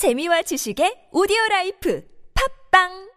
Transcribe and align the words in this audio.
재미와 0.00 0.40
지식의 0.40 1.10
오디오 1.12 1.36
라이프 1.50 2.02
팝빵 2.32 3.12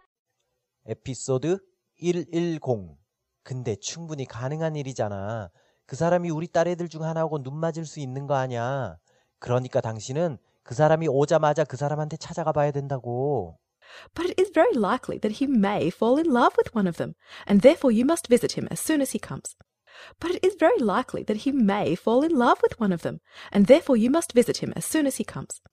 에피소드 0.84 1.56
110. 1.98 2.60
근데 3.42 3.74
충분히 3.76 4.26
가능한 4.26 4.76
일이잖아. 4.76 5.48
그 5.86 5.96
사람이 5.96 6.28
우리 6.28 6.46
딸 6.46 6.68
애들 6.68 6.90
중 6.90 7.02
하나하고 7.02 7.42
눈 7.42 7.56
맞을 7.56 7.86
수 7.86 8.00
있는 8.00 8.26
거 8.26 8.34
아니야. 8.34 8.98
그러니까 9.38 9.80
당신은 9.80 10.36
그 10.62 10.74
사람이 10.74 11.08
오자마자 11.08 11.64
그 11.64 11.78
사람한테 11.78 12.18
찾아가 12.18 12.52
봐야 12.52 12.70
된다고. 12.70 13.56
But 14.12 14.28
it 14.28 14.38
is 14.38 14.52
very 14.52 14.76
likely 14.76 15.18
that 15.20 15.42
he 15.42 15.50
may 15.50 15.88
fall 15.88 16.18
in 16.18 16.28
love 16.28 16.52
with 16.58 16.76
one 16.76 16.86
of 16.86 16.98
them, 16.98 17.14
and 17.48 17.62
therefore 17.62 17.96
you 17.96 18.04
must 18.04 18.28
visit 18.28 18.60
him 18.60 18.68
as 18.70 18.78
soon 18.78 19.00
as 19.00 19.16
he 19.16 19.18
comes. 19.18 19.56
But 20.20 20.36
it 20.36 20.44
is 20.44 20.54
very 20.60 20.76
likely 20.76 21.24
that 21.24 21.48
he 21.48 21.50
may 21.50 21.96
fall 21.96 22.20
in 22.20 22.36
love 22.36 22.60
with 22.60 22.76
one 22.76 22.92
of 22.92 23.00
them, 23.00 23.24
and 23.50 23.72
therefore 23.72 23.96
you 23.96 24.10
must 24.10 24.36
visit 24.36 24.60
him 24.60 24.74
as 24.76 24.84
soon 24.84 25.06
as 25.06 25.16
he 25.16 25.24
comes. 25.24 25.64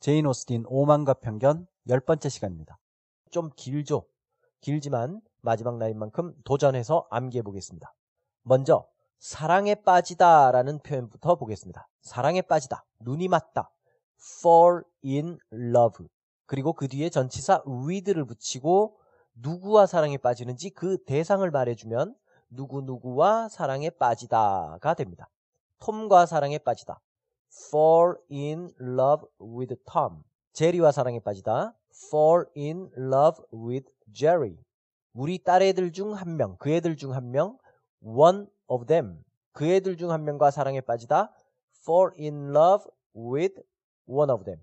제인 0.00 0.26
오스틴 0.26 0.64
오만과 0.66 1.14
편견 1.14 1.66
열 1.88 2.00
번째 2.00 2.28
시간입니다. 2.28 2.78
좀 3.30 3.50
길죠? 3.56 4.06
길지만 4.60 5.20
마지막 5.40 5.78
날인 5.78 5.98
만큼 5.98 6.34
도전해서 6.44 7.06
암기해 7.10 7.42
보겠습니다. 7.42 7.92
먼저 8.42 8.86
사랑에 9.18 9.74
빠지다라는 9.74 10.80
표현부터 10.80 11.36
보겠습니다. 11.36 11.88
사랑에 12.02 12.42
빠지다, 12.42 12.84
눈이 13.00 13.28
맞다, 13.28 13.70
fall 14.40 14.82
in 15.04 15.38
love. 15.52 16.06
그리고 16.44 16.72
그 16.72 16.88
뒤에 16.88 17.10
전치사 17.10 17.62
with를 17.66 18.24
붙이고 18.24 18.98
누구와 19.34 19.86
사랑에 19.86 20.16
빠지는지 20.18 20.70
그 20.70 21.02
대상을 21.04 21.48
말해주면 21.50 22.14
누구누구와 22.50 23.48
사랑에 23.48 23.90
빠지다가 23.90 24.94
됩니다. 24.94 25.28
톰과 25.80 26.26
사랑에 26.26 26.58
빠지다. 26.58 27.00
Fall 27.68 28.14
in 28.30 28.70
love 28.80 29.26
with 29.40 29.74
Tom. 29.90 30.22
제리와 30.52 30.92
사랑에 30.92 31.20
빠지다. 31.20 31.74
fall 32.12 32.44
in 32.56 32.90
love 32.96 33.42
with 33.52 33.90
Jerry. 34.12 34.56
우리 35.12 35.42
딸애들 35.42 35.92
중 35.92 36.12
한 36.12 36.36
명, 36.36 36.56
그 36.58 36.70
애들 36.70 36.96
중 36.96 37.12
한 37.14 37.30
명, 37.30 37.58
one 38.02 38.46
of 38.68 38.86
them. 38.86 39.22
그 39.52 39.66
애들 39.66 39.96
중 39.96 40.10
한 40.10 40.24
명과 40.24 40.50
사랑에 40.50 40.80
빠지다. 40.80 41.32
fall 41.82 42.10
in 42.18 42.50
love 42.50 42.84
with 43.14 43.54
one 44.06 44.30
of 44.30 44.44
them. 44.44 44.60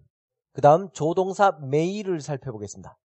그 0.53 0.61
다음 0.61 0.89
조동사 0.91 1.57
may를 1.61 2.21
살펴보겠습니다. 2.21 2.95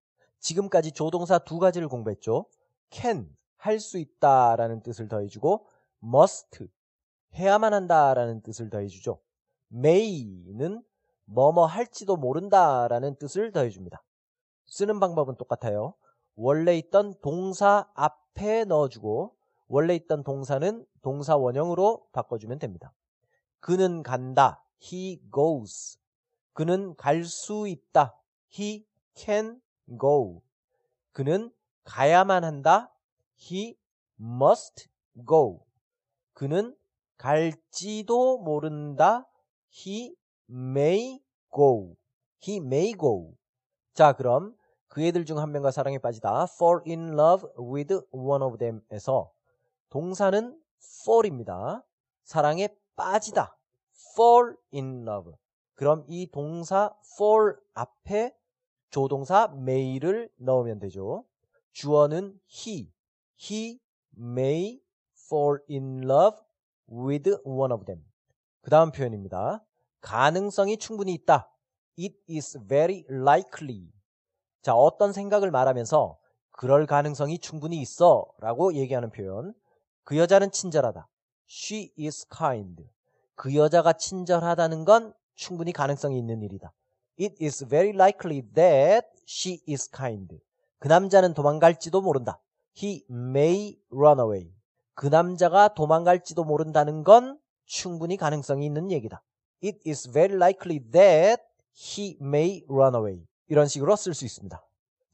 지금까지 0.40 0.92
조동사 0.92 1.38
두 1.38 1.58
가지를 1.58 1.88
공부했죠. 1.88 2.46
can, 2.90 3.34
할 3.56 3.80
수 3.80 3.98
있다라는 3.98 4.82
뜻을 4.82 5.08
더해주고 5.08 5.66
must, 6.04 6.68
해야만 7.34 7.72
한다라는 7.72 8.42
뜻을 8.42 8.70
더해주죠. 8.70 9.18
May는 9.68 10.82
뭐뭐 11.26 11.66
할지도 11.66 12.16
모른다라는 12.16 13.16
뜻을 13.16 13.52
더해줍니다. 13.52 14.02
쓰는 14.66 15.00
방법은 15.00 15.36
똑같아요. 15.36 15.94
원래 16.36 16.76
있던 16.78 17.14
동사 17.20 17.88
앞에 17.94 18.64
넣어주고 18.64 19.34
원래 19.66 19.94
있던 19.96 20.24
동사는 20.24 20.86
동사 21.02 21.36
원형으로 21.36 22.06
바꿔주면 22.12 22.58
됩니다. 22.58 22.92
그는 23.60 24.02
간다. 24.02 24.62
He 24.82 25.20
goes. 25.32 25.98
그는 26.52 26.94
갈 26.96 27.24
수 27.24 27.68
있다. 27.68 28.16
He 28.58 28.86
can 29.14 29.60
go. 30.00 30.42
그는 31.12 31.52
가야만 31.84 32.44
한다. 32.44 32.92
He 33.40 33.76
must 34.20 34.88
go. 35.26 35.64
그는 36.32 36.76
갈지도 37.16 38.38
모른다. 38.38 39.26
He 39.70 40.14
may 40.48 41.20
go. 41.52 41.96
He 42.42 42.56
may 42.58 42.92
go. 42.92 43.34
자, 43.94 44.12
그럼 44.12 44.56
그 44.88 45.02
애들 45.02 45.24
중 45.24 45.38
한 45.38 45.52
명과 45.52 45.70
사랑에 45.70 45.98
빠지다. 45.98 46.46
fall 46.54 46.80
in 46.86 47.12
love 47.18 47.46
with 47.58 47.94
one 48.10 48.42
of 48.42 48.56
them에서 48.58 49.30
동사는 49.90 50.58
fall입니다. 51.04 51.84
사랑에 52.24 52.68
빠지다. 52.96 53.56
fall 54.14 54.54
in 54.72 55.02
love. 55.06 55.32
그럼 55.74 56.04
이 56.08 56.28
동사 56.30 56.94
fall 57.14 57.56
앞에 57.74 58.34
조동사 58.90 59.48
may를 59.48 60.30
넣으면 60.36 60.78
되죠. 60.80 61.24
주어는 61.72 62.40
he. 62.48 62.90
He 63.38 63.78
may 64.16 64.80
fall 65.26 65.58
in 65.70 66.02
love 66.04 66.40
with 66.90 67.30
one 67.44 67.72
of 67.72 67.84
them. 67.84 68.07
그 68.68 68.70
다음 68.70 68.92
표현입니다. 68.92 69.64
가능성이 70.02 70.76
충분히 70.76 71.14
있다. 71.14 71.50
It 71.98 72.14
is 72.28 72.58
very 72.68 73.02
likely. 73.08 73.88
자, 74.60 74.74
어떤 74.74 75.14
생각을 75.14 75.50
말하면서 75.50 76.18
그럴 76.50 76.84
가능성이 76.84 77.38
충분히 77.38 77.80
있어 77.80 78.26
라고 78.40 78.74
얘기하는 78.74 79.10
표현. 79.10 79.54
그 80.04 80.18
여자는 80.18 80.50
친절하다. 80.50 81.08
She 81.48 81.94
is 81.98 82.26
kind. 82.28 82.84
그 83.36 83.54
여자가 83.54 83.94
친절하다는 83.94 84.84
건 84.84 85.14
충분히 85.34 85.72
가능성이 85.72 86.18
있는 86.18 86.42
일이다. 86.42 86.70
It 87.18 87.42
is 87.42 87.66
very 87.68 87.94
likely 87.94 88.42
that 88.52 89.06
she 89.26 89.62
is 89.66 89.90
kind. 89.90 90.38
그 90.78 90.88
남자는 90.88 91.32
도망갈지도 91.32 92.02
모른다. 92.02 92.38
He 92.76 93.06
may 93.10 93.78
run 93.90 94.18
away. 94.18 94.52
그 94.92 95.06
남자가 95.06 95.68
도망갈지도 95.68 96.44
모른다는 96.44 97.02
건 97.02 97.38
충분히 97.68 98.16
가능성이 98.16 98.66
있는 98.66 98.90
얘기다. 98.90 99.22
It 99.62 99.78
is 99.86 100.10
very 100.10 100.34
likely 100.34 100.80
that 100.90 101.42
he 101.76 102.16
may 102.20 102.64
run 102.68 102.94
away. 102.94 103.24
이런 103.48 103.68
식으로 103.68 103.94
쓸 103.94 104.14
수 104.14 104.24
있습니다. 104.24 104.60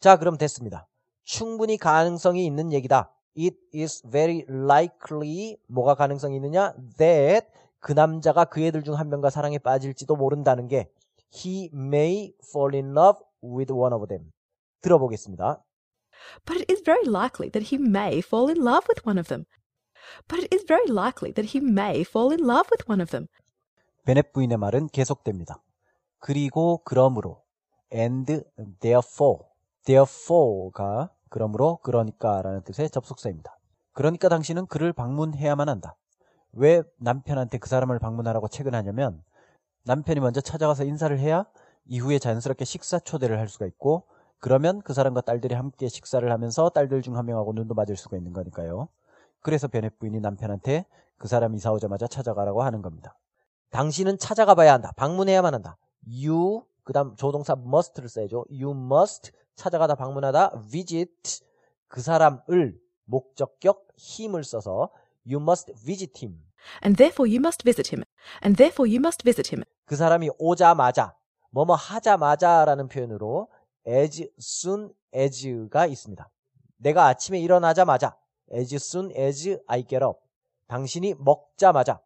자, 0.01 0.17
그럼 0.17 0.39
됐습니다. 0.39 0.87
충분히 1.25 1.77
가능성이 1.77 2.47
있는 2.47 2.73
얘기다. 2.73 3.11
It 3.37 3.57
is 3.75 4.03
very 4.09 4.45
likely 4.49 5.57
뭐가 5.67 5.95
가능성이 5.97 6.37
있느냐? 6.37 6.73
That 6.99 7.47
그 7.81 7.93
남자가 7.93 8.45
그 8.45 8.63
애들 8.63 8.85
중 8.85 8.95
한 8.95 9.09
명과 9.11 9.31
사랑에 9.31 9.59
빠질지도 9.59 10.15
모른다는 10.17 10.69
게 10.69 10.89
he 11.35 11.71
may 11.75 12.33
fall 12.49 12.75
in 12.75 12.93
love 12.97 13.21
with 13.43 13.73
one 13.73 13.93
of 13.93 14.07
them. 14.07 14.31
들어보겠습니다. 14.83 15.63
But 16.47 16.61
it 16.61 16.73
is 16.73 16.83
very 16.85 17.05
likely 17.07 17.51
that 17.51 17.75
he 17.75 17.83
may 17.83 18.19
fall 18.19 18.49
in 18.49 18.63
love 18.63 18.87
with 18.89 19.03
one 19.05 19.19
of 19.19 19.27
them. 19.29 19.45
But 20.29 20.45
it 20.45 20.55
is 20.55 20.65
very 20.67 20.89
likely 20.89 21.33
that 21.35 21.57
he 21.57 21.65
may 21.65 22.01
fall 22.03 22.33
in 22.33 22.41
love 22.47 22.69
with 22.71 22.85
one 22.89 23.01
of 23.03 23.11
them. 23.11 23.29
베넷 24.05 24.33
부인의 24.33 24.59
말은 24.59 24.89
계속됩니다. 24.89 25.63
그리고 26.19 26.83
그러므로 26.85 27.43
and 27.93 28.43
therefore 28.81 29.45
therefore가 29.85 31.11
그러므로 31.31 31.79
그러니까라는 31.83 32.63
뜻의 32.65 32.91
접속사입니다. 32.91 33.59
그러니까 33.93 34.29
당신은 34.29 34.67
그를 34.67 34.93
방문해야만 34.93 35.69
한다. 35.69 35.97
왜 36.53 36.83
남편한테 36.99 37.59
그 37.59 37.69
사람을 37.69 37.99
방문하라고 37.99 38.49
책을 38.49 38.75
하냐면 38.75 39.23
남편이 39.85 40.21
먼저 40.21 40.41
찾아가서 40.41 40.85
인사를 40.85 41.19
해야 41.19 41.47
이후에 41.87 42.19
자연스럽게 42.19 42.65
식사 42.65 42.99
초대를 42.99 43.39
할 43.39 43.49
수가 43.49 43.67
있고 43.67 44.07
그러면 44.39 44.81
그 44.83 44.95
사람과 44.95 45.21
딸들이 45.23 45.55
함께 45.55 45.89
식사를 45.89 46.31
하면서 46.31 46.69
딸들 46.71 47.03
중 47.03 47.17
한 47.17 47.27
명하고 47.27 47.53
눈도 47.53 47.75
맞을 47.75 47.97
수가 47.97 48.17
있는 48.17 48.33
거니까요. 48.33 48.89
그래서 49.45 49.69
베넷 49.69 49.99
부인이 49.99 50.21
남편한테 50.21 50.87
그 51.19 51.29
사람 51.29 51.55
이사 51.55 51.71
오자마자 51.71 52.07
찾아가라고 52.07 52.63
하는 52.63 52.81
겁니다. 52.81 53.15
당신은 53.71 54.17
찾아가 54.17 54.55
봐야 54.55 54.73
한다. 54.73 54.93
방문해야만 54.97 55.53
한다. 55.53 55.77
You 56.09 56.65
그다음 56.83 57.15
조동사 57.17 57.53
must를 57.53 58.09
써야죠. 58.09 58.47
You 58.51 58.71
must 58.71 59.33
찾아가다 59.55 59.97
방문하다 59.97 60.63
visit 60.71 61.45
그 61.89 62.01
사람을 62.01 62.81
목적격 63.05 63.87
힘을 63.99 64.45
써서 64.45 64.91
you 65.27 65.39
must 65.43 65.75
visit 65.75 66.25
him. 66.25 66.41
And 66.83 66.97
therefore 66.97 67.31
you 67.31 67.39
must 67.39 67.63
visit 67.65 67.95
him. 67.95 68.03
And 68.43 68.57
therefore 68.57 68.91
you 68.91 68.99
must 68.99 69.23
visit 69.23 69.55
him. 69.55 69.63
그 69.85 69.95
사람이 69.95 70.31
오자마자 70.39 71.15
뭐뭐 71.51 71.75
하자마자라는 71.75 72.89
표현으로 72.89 73.49
as 73.87 74.27
soon 74.39 74.91
as가 75.15 75.85
있습니다. 75.85 76.31
내가 76.79 77.09
아침에 77.09 77.39
일어나자마자 77.41 78.17
as 78.55 78.75
soon 78.77 79.11
as 79.17 79.59
I 79.67 79.83
get 79.83 80.05
up. 80.05 80.21
당신이 80.69 81.15
먹자마자 81.19 82.01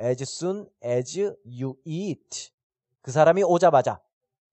as 0.00 0.22
soon 0.22 0.66
as 0.84 1.16
you 1.44 1.76
eat. 1.84 2.50
그 3.02 3.10
사람이 3.12 3.42
오자마자 3.42 4.00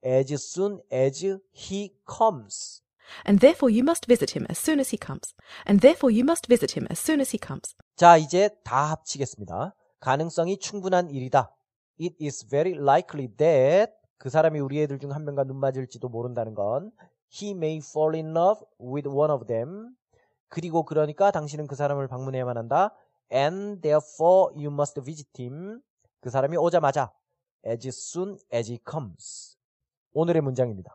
as 0.06 0.34
soon 0.34 0.82
as 0.92 1.26
he 1.56 1.96
comes. 2.08 2.82
And 3.26 3.40
therefore 3.40 3.72
you 3.74 3.84
must 3.84 4.06
visit 4.06 4.36
him 4.38 4.46
as 4.50 4.60
soon 4.60 4.80
as 4.80 4.90
he 4.92 5.00
comes. 5.00 5.34
And 5.66 5.80
therefore 5.82 6.12
you 6.14 6.24
must 6.24 6.48
visit 6.48 6.78
him 6.78 6.86
as 6.92 7.00
soon 7.00 7.22
as 7.22 7.32
he 7.32 7.40
comes. 7.40 7.74
자, 7.96 8.18
이제 8.18 8.50
다 8.64 8.92
합치겠습니다. 8.92 9.74
가능성이 10.02 10.60
충분한 10.60 11.10
일이다. 11.10 11.56
It 12.00 12.16
is 12.24 12.46
very 12.48 12.74
likely 12.76 13.30
that 13.38 13.94
그 14.18 14.30
사람이 14.30 14.60
우리 14.60 14.82
애들 14.82 15.00
중 15.00 15.12
한 15.12 15.24
명과 15.24 15.46
눈 15.46 15.58
맞을지도 15.58 16.10
모른다는 16.10 16.54
건 16.54 16.92
he 17.32 17.52
may 17.52 17.78
fall 17.78 18.14
in 18.14 18.36
love 18.36 18.62
with 18.80 19.08
one 19.10 19.32
of 19.32 19.48
them. 19.48 19.96
그리고 20.49 20.85
그러니까 20.85 21.31
당신은 21.31 21.67
그 21.67 21.75
사람을 21.75 22.09
방문해야만 22.09 22.57
한다. 22.57 22.95
And 23.33 23.81
therefore 23.81 24.53
you 24.55 24.71
must 24.71 25.01
visit 25.01 25.31
him. 25.41 25.81
그 26.21 26.31
사람이 26.31 26.57
오자마자 26.57 27.13
as 27.67 27.89
soon 27.89 28.39
as 28.53 28.71
he 28.71 28.79
comes. 28.89 29.57
오늘의 30.13 30.43
문장입니다. 30.43 30.95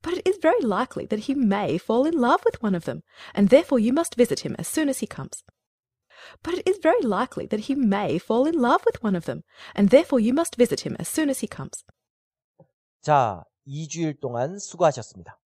But 0.00 0.16
it 0.16 0.28
is 0.28 0.38
very 0.40 0.62
likely 0.62 1.06
that 1.06 1.30
he 1.30 1.34
may 1.36 1.76
fall 1.76 2.06
in 2.06 2.14
love 2.18 2.42
with 2.46 2.62
one 2.64 2.74
of 2.74 2.84
them, 2.84 3.02
and 3.34 3.50
therefore 3.50 3.78
you 3.78 3.92
must 3.92 4.16
visit 4.16 4.40
him 4.40 4.56
as 4.58 4.66
soon 4.66 4.88
as 4.88 5.00
he 5.00 5.06
comes. 5.06 5.44
But 6.42 6.58
it 6.58 6.68
is 6.68 6.80
very 6.80 7.02
likely 7.02 7.46
that 7.48 7.68
he 7.68 7.76
may 7.76 8.18
fall 8.18 8.48
in 8.48 8.58
love 8.58 8.82
with 8.86 9.02
one 9.04 9.14
of 9.14 9.26
them, 9.26 9.42
and 9.74 9.90
therefore 9.90 10.18
you 10.18 10.32
must 10.32 10.56
visit 10.56 10.86
him 10.86 10.96
as 10.98 11.08
soon 11.08 11.28
as 11.28 11.40
he 11.40 11.48
comes. 11.48 11.84
자, 13.02 13.44
2주일 13.68 14.20
동안 14.20 14.58
수고하셨습니다. 14.58 15.38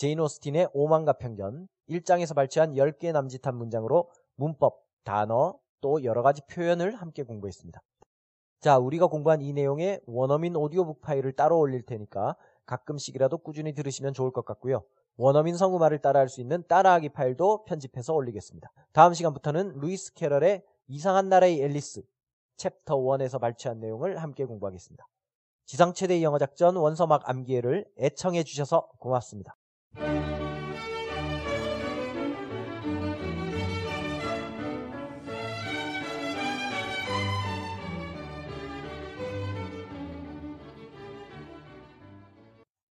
제인 0.00 0.18
오스틴의 0.18 0.70
오만과 0.72 1.12
편견 1.18 1.68
1장에서 1.90 2.34
발췌한 2.34 2.72
10개 2.72 3.12
남짓한 3.12 3.54
문장으로 3.54 4.08
문법, 4.34 4.82
단어, 5.04 5.58
또 5.82 6.02
여러 6.04 6.22
가지 6.22 6.40
표현을 6.46 6.94
함께 6.94 7.22
공부했습니다. 7.22 7.82
자, 8.60 8.78
우리가 8.78 9.08
공부한 9.08 9.42
이 9.42 9.52
내용에 9.52 10.00
원어민 10.06 10.56
오디오북 10.56 11.02
파일을 11.02 11.32
따로 11.32 11.58
올릴 11.58 11.82
테니까 11.82 12.34
가끔씩이라도 12.64 13.36
꾸준히 13.36 13.74
들으시면 13.74 14.14
좋을 14.14 14.30
것 14.30 14.46
같고요. 14.46 14.84
원어민 15.18 15.54
성우말을 15.58 15.98
따라할 15.98 16.30
수 16.30 16.40
있는 16.40 16.64
따라하기 16.66 17.10
파일도 17.10 17.64
편집해서 17.64 18.14
올리겠습니다. 18.14 18.72
다음 18.94 19.12
시간부터는 19.12 19.80
루이스 19.80 20.14
캐럴의 20.14 20.64
이상한 20.88 21.28
나라의 21.28 21.60
앨리스 21.60 22.00
챕터 22.56 22.96
1에서 22.96 23.38
발췌한 23.38 23.80
내용을 23.80 24.16
함께 24.16 24.46
공부하겠습니다. 24.46 25.06
지상 25.66 25.92
최대 25.92 26.22
영어 26.22 26.38
작전 26.38 26.76
원서막 26.76 27.28
암기회를 27.28 27.84
애청해 27.98 28.44
주셔서 28.44 28.88
고맙습니다. 28.98 29.56
Thank 29.96 30.40
you. 30.40 30.49